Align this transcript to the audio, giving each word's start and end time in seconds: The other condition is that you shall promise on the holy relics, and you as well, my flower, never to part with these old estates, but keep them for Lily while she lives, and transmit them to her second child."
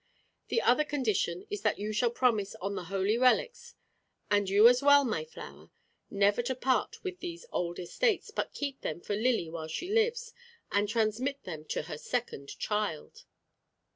The 0.47 0.63
other 0.63 0.83
condition 0.83 1.45
is 1.51 1.61
that 1.61 1.77
you 1.77 1.93
shall 1.93 2.09
promise 2.09 2.55
on 2.55 2.73
the 2.73 2.85
holy 2.85 3.19
relics, 3.19 3.75
and 4.31 4.49
you 4.49 4.67
as 4.67 4.81
well, 4.81 5.05
my 5.05 5.23
flower, 5.25 5.69
never 6.09 6.41
to 6.41 6.55
part 6.55 7.03
with 7.03 7.19
these 7.19 7.45
old 7.51 7.77
estates, 7.77 8.31
but 8.31 8.51
keep 8.51 8.81
them 8.81 8.99
for 9.01 9.15
Lily 9.15 9.47
while 9.47 9.67
she 9.67 9.93
lives, 9.93 10.33
and 10.71 10.89
transmit 10.89 11.43
them 11.43 11.65
to 11.65 11.83
her 11.83 11.99
second 11.99 12.57
child." 12.57 13.25